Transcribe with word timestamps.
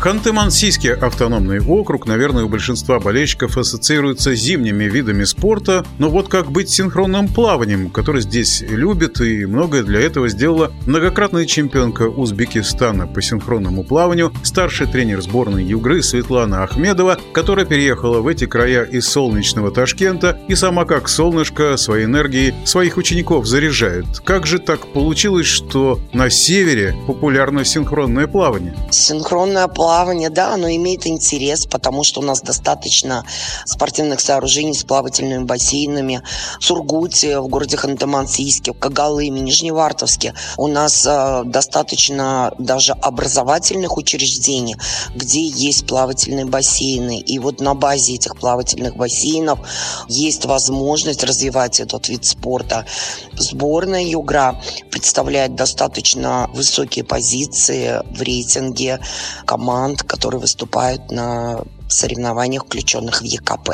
Ханты-Мансийский 0.00 0.92
автономный 0.92 1.60
округ, 1.60 2.06
наверное, 2.06 2.44
у 2.44 2.48
большинства 2.48 3.00
болельщиков 3.00 3.58
ассоциируется 3.58 4.36
с 4.36 4.38
зимними 4.38 4.84
видами 4.84 5.24
спорта, 5.24 5.84
но 5.98 6.08
вот 6.08 6.28
как 6.28 6.52
быть 6.52 6.70
синхронным 6.70 7.26
плаванием, 7.26 7.90
который 7.90 8.22
здесь 8.22 8.60
любят 8.60 9.20
и 9.20 9.44
многое 9.44 9.82
для 9.82 10.00
этого 10.00 10.28
сделала 10.28 10.70
многократная 10.86 11.46
чемпионка 11.46 12.02
Узбекистана 12.02 13.08
по 13.08 13.20
синхронному 13.20 13.82
плаванию, 13.82 14.32
старший 14.44 14.86
тренер 14.86 15.20
сборной 15.20 15.64
Югры 15.64 16.00
Светлана 16.00 16.62
Ахмедова, 16.62 17.18
которая 17.32 17.66
переехала 17.66 18.20
в 18.20 18.28
эти 18.28 18.46
края 18.46 18.84
из 18.84 19.08
солнечного 19.08 19.72
Ташкента 19.72 20.38
и 20.46 20.54
сама 20.54 20.84
как 20.84 21.08
солнышко 21.08 21.76
своей 21.76 22.04
энергией 22.04 22.54
своих 22.64 22.98
учеников 22.98 23.46
заряжает. 23.46 24.06
Как 24.22 24.46
же 24.46 24.60
так 24.60 24.86
получилось, 24.92 25.46
что 25.46 25.98
на 26.12 26.30
севере 26.30 26.94
популярно 27.08 27.64
синхронное 27.64 28.28
плавание? 28.28 28.76
Синхронное 28.92 29.66
плавание 29.66 29.87
плавание, 29.88 30.28
да, 30.28 30.52
оно 30.52 30.68
имеет 30.68 31.06
интерес, 31.06 31.64
потому 31.64 32.04
что 32.04 32.20
у 32.20 32.22
нас 32.22 32.42
достаточно 32.42 33.24
спортивных 33.64 34.20
сооружений 34.20 34.74
с 34.74 34.84
плавательными 34.84 35.44
бассейнами. 35.44 36.20
В 36.60 36.64
Сургуте, 36.64 37.40
в 37.40 37.48
городе 37.48 37.78
Ханты-Мансийске, 37.78 38.74
в 38.74 38.78
Кагалыме, 38.78 39.40
Нижневартовске 39.40 40.34
у 40.58 40.66
нас 40.66 41.06
э, 41.06 41.42
достаточно 41.46 42.52
даже 42.58 42.92
образовательных 42.92 43.96
учреждений, 43.96 44.76
где 45.14 45.46
есть 45.46 45.86
плавательные 45.86 46.44
бассейны. 46.44 47.18
И 47.20 47.38
вот 47.38 47.62
на 47.62 47.72
базе 47.72 48.16
этих 48.16 48.36
плавательных 48.36 48.94
бассейнов 48.94 49.58
есть 50.06 50.44
возможность 50.44 51.24
развивать 51.24 51.80
этот 51.80 52.10
вид 52.10 52.26
спорта. 52.26 52.84
Сборная 53.32 54.04
Югра 54.04 54.60
представляет 54.90 55.54
достаточно 55.54 56.50
высокие 56.52 57.06
позиции 57.06 58.02
в 58.14 58.20
рейтинге 58.20 59.00
команд 59.46 59.77
команд, 59.78 60.02
которые 60.02 60.40
выступают 60.40 61.10
на 61.12 61.62
соревнованиях, 61.88 62.64
включенных 62.66 63.20
в 63.20 63.24
ЕКП. 63.24 63.70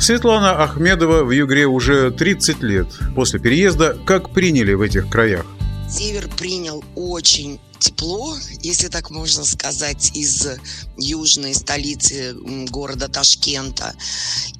Светлана 0.00 0.62
Ахмедова 0.64 1.24
в 1.24 1.30
Югре 1.30 1.66
уже 1.66 2.10
30 2.10 2.62
лет. 2.62 2.86
После 3.14 3.38
переезда 3.38 3.98
как 4.06 4.30
приняли 4.30 4.72
в 4.72 4.80
этих 4.80 5.10
краях? 5.10 5.44
Север 5.90 6.28
принял 6.38 6.82
очень 6.96 7.60
тепло, 7.78 8.34
если 8.62 8.88
так 8.88 9.10
можно 9.10 9.44
сказать, 9.44 10.12
из 10.14 10.48
южной 10.96 11.54
столицы 11.54 12.34
города 12.70 13.08
Ташкента. 13.08 13.92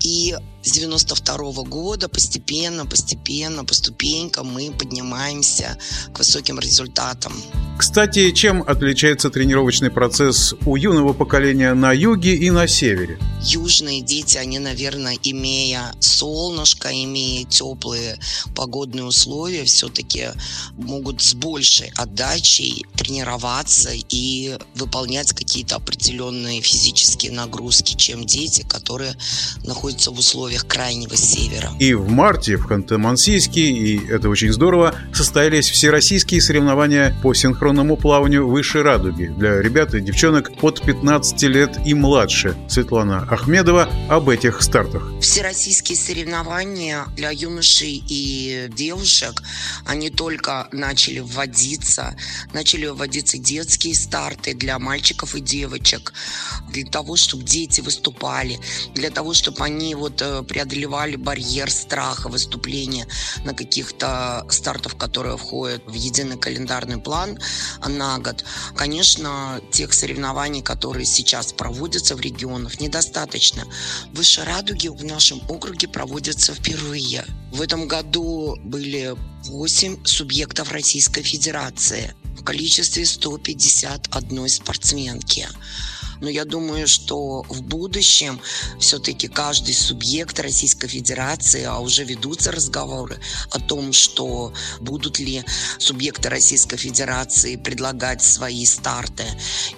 И 0.01 0.37
с 0.63 0.71
92 0.73 1.53
-го 1.53 1.65
года 1.69 2.09
постепенно, 2.09 2.87
постепенно, 2.87 3.65
по 3.65 3.75
ступенькам 3.75 4.47
мы 4.47 4.71
поднимаемся 4.71 5.77
к 6.13 6.19
высоким 6.19 6.61
результатам. 6.61 7.33
Кстати, 7.79 8.31
чем 8.31 8.63
отличается 8.63 9.31
тренировочный 9.31 9.91
процесс 9.91 10.55
у 10.67 10.77
юного 10.77 11.13
поколения 11.15 11.75
на 11.75 11.93
юге 11.93 12.35
и 12.37 12.51
на 12.51 12.69
севере? 12.69 13.19
Южные 13.43 14.03
дети, 14.03 14.39
они, 14.39 14.61
наверное, 14.61 15.19
имея 15.25 15.93
солнышко, 15.99 16.89
имея 16.93 17.45
теплые 17.45 18.19
погодные 18.55 19.05
условия, 19.05 19.65
все-таки 19.65 20.29
могут 20.77 21.23
с 21.23 21.35
большей 21.35 21.91
отдачей 21.97 22.87
тренироваться 22.97 23.91
и 23.93 24.57
выполнять 24.77 25.33
какие-то 25.33 25.77
определенные 25.77 26.61
физические 26.61 27.33
нагрузки, 27.33 27.97
чем 27.97 28.25
дети, 28.25 28.65
которые 28.69 29.17
находятся 29.65 30.13
в 30.13 30.19
условиях 30.19 30.52
крайнего 30.59 31.17
севера. 31.17 31.71
И 31.79 31.95
в 31.95 32.09
марте 32.09 32.57
в 32.57 32.71
Ханты-Мансийске, 32.71 33.61
и 33.61 34.07
это 34.09 34.29
очень 34.29 34.53
здорово, 34.53 34.95
состоялись 35.13 35.71
всероссийские 35.71 36.41
соревнования 36.41 37.17
по 37.23 37.35
синхронному 37.35 37.97
плаванию 37.97 38.49
выше 38.49 38.83
радуги 38.83 39.27
для 39.37 39.61
ребят 39.61 39.95
и 39.95 40.01
девчонок 40.01 40.51
от 40.63 40.83
15 40.83 41.43
лет 41.45 41.79
и 41.85 41.95
младше. 41.95 42.57
Светлана 42.69 43.27
Ахмедова 43.31 43.89
об 44.09 44.29
этих 44.29 44.63
стартах. 44.63 45.03
Всероссийские 45.21 45.97
соревнования 45.97 47.07
для 47.17 47.31
юношей 47.31 48.03
и 48.09 48.69
девушек, 48.75 49.43
они 49.87 50.11
только 50.11 50.69
начали 50.73 51.21
вводиться, 51.21 52.17
начали 52.53 52.87
вводиться 52.87 53.39
детские 53.39 53.95
старты 53.95 54.55
для 54.55 54.79
мальчиков 54.79 55.35
и 55.35 55.41
девочек, 55.41 56.13
для 56.71 56.85
того, 56.85 57.17
чтобы 57.17 57.45
дети 57.45 57.81
выступали, 57.81 58.59
для 58.95 59.11
того, 59.11 59.35
чтобы 59.35 59.63
они 59.65 59.95
вот 59.95 60.21
э, 60.23 60.42
преодолевали 60.45 61.17
барьер 61.17 61.71
страха 61.71 62.29
выступления 62.29 63.07
на 63.45 63.55
каких-то 63.55 64.47
стартах, 64.51 64.97
которые 64.97 65.37
входят 65.37 65.83
в 65.87 65.93
единый 65.93 66.39
календарный 66.39 66.99
план 66.99 67.39
на 67.87 68.19
год. 68.19 68.45
Конечно, 68.77 69.61
тех 69.71 69.93
соревнований, 69.93 70.63
которые 70.63 71.07
сейчас 71.07 71.53
проводятся 71.53 72.17
в 72.17 72.21
регионах, 72.21 72.81
недостаточно. 72.81 73.65
Выше 74.13 74.45
радуги 74.45 74.89
в 74.89 75.05
нашем 75.05 75.41
округе 75.49 75.89
проводятся 75.89 76.55
впервые. 76.55 77.25
В 77.53 77.61
этом 77.61 77.87
году 77.87 78.57
были 78.63 79.17
8 79.45 80.05
субъектов 80.05 80.71
Российской 80.71 81.23
Федерации 81.23 82.15
в 82.39 82.45
количестве 82.45 83.05
151 83.05 84.49
спортсменки. 84.49 85.49
Но 86.23 86.31
я 86.31 86.45
думаю, 86.45 86.87
что 86.87 87.43
в 87.49 87.63
будущем 87.63 88.39
все-таки 88.79 89.27
каждый 89.27 89.75
субъект 89.75 90.39
Российской 90.39 90.87
Федерации, 90.87 91.65
а 91.65 91.81
уже 91.81 92.05
ведутся 92.05 92.53
разговоры 92.53 93.19
о 93.51 93.59
том, 93.59 93.93
что 93.93 94.55
будут 94.81 95.19
ли 95.19 95.43
субъекты 95.79 96.29
Российской 96.29 96.77
Федерации 96.77 97.57
предлагать 97.57 98.23
свои 98.23 98.65
старты, 98.67 99.25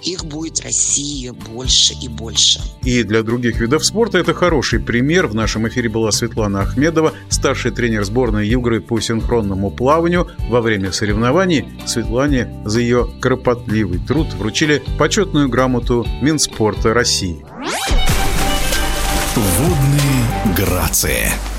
их 0.02 0.26
будет 0.26 0.60
России 0.60 1.30
больше 1.30 1.94
и 1.94 2.08
больше. 2.08 2.60
И 2.82 3.02
для 3.04 3.22
других 3.22 3.58
видов 3.58 3.82
спорта 3.82 4.18
это 4.18 4.34
хороший 4.34 4.80
пример. 4.80 5.28
В 5.28 5.34
нашем 5.34 5.66
эфире 5.68 5.88
была 5.88 6.12
Светлана 6.12 6.60
Ахмедова, 6.60 7.14
старший 7.30 7.70
тренер 7.70 8.04
сборной 8.04 8.46
Югры 8.46 8.82
по 8.82 9.00
синхронному 9.00 9.53
плаванию. 9.70 10.28
Во 10.48 10.60
время 10.60 10.92
соревнований 10.92 11.66
Светлане 11.86 12.62
за 12.64 12.80
ее 12.80 13.08
кропотливый 13.20 13.98
труд 13.98 14.32
вручили 14.34 14.82
почетную 14.98 15.48
грамоту 15.48 16.04
Мин 16.20 16.34
Минспорта 16.34 16.92
России. 16.92 17.44
Водные 19.36 20.56
грации. 20.56 21.53